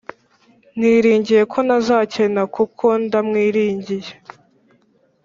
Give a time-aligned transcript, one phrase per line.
[0.77, 4.11] Niringiye ko ntazakena kuko ndamwiringiye